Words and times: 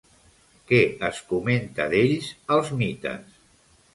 Què 0.71 0.79
es 1.09 1.19
comenta 1.33 1.85
d'ells 1.93 2.31
als 2.57 2.75
mites? 2.83 3.39